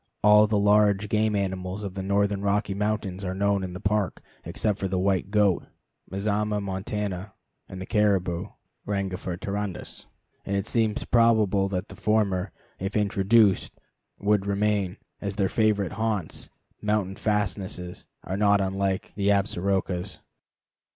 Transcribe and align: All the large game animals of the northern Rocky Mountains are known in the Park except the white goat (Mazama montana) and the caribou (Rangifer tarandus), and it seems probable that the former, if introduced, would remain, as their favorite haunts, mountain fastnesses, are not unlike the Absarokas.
All 0.23 0.47
the 0.47 0.57
large 0.57 1.09
game 1.09 1.35
animals 1.35 1.83
of 1.83 1.93
the 1.93 2.01
northern 2.01 2.41
Rocky 2.41 2.73
Mountains 2.73 3.23
are 3.23 3.35
known 3.35 3.63
in 3.63 3.73
the 3.73 3.79
Park 3.79 4.19
except 4.43 4.79
the 4.79 4.97
white 4.97 5.29
goat 5.29 5.67
(Mazama 6.09 6.59
montana) 6.59 7.33
and 7.69 7.79
the 7.79 7.85
caribou 7.85 8.47
(Rangifer 8.87 9.37
tarandus), 9.39 10.07
and 10.43 10.55
it 10.55 10.65
seems 10.65 11.03
probable 11.03 11.69
that 11.69 11.89
the 11.89 11.95
former, 11.95 12.51
if 12.79 12.97
introduced, 12.97 13.73
would 14.17 14.47
remain, 14.47 14.97
as 15.21 15.35
their 15.35 15.49
favorite 15.49 15.91
haunts, 15.91 16.49
mountain 16.81 17.15
fastnesses, 17.15 18.07
are 18.23 18.37
not 18.37 18.59
unlike 18.59 19.13
the 19.15 19.27
Absarokas. 19.29 20.21